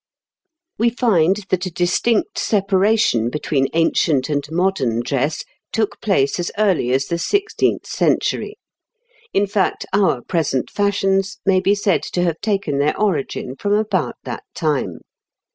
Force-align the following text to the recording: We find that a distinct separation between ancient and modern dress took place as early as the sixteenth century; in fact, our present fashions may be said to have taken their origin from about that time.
We 0.79 0.89
find 0.89 1.45
that 1.49 1.67
a 1.67 1.71
distinct 1.71 2.39
separation 2.39 3.29
between 3.29 3.67
ancient 3.75 4.29
and 4.29 4.43
modern 4.49 5.01
dress 5.01 5.43
took 5.71 6.01
place 6.01 6.39
as 6.39 6.51
early 6.57 6.91
as 6.91 7.05
the 7.05 7.19
sixteenth 7.19 7.85
century; 7.85 8.57
in 9.31 9.45
fact, 9.45 9.85
our 9.93 10.23
present 10.23 10.71
fashions 10.71 11.37
may 11.45 11.59
be 11.59 11.75
said 11.75 12.01
to 12.13 12.23
have 12.23 12.41
taken 12.41 12.79
their 12.79 12.99
origin 12.99 13.55
from 13.55 13.73
about 13.73 14.15
that 14.23 14.41
time. 14.55 15.01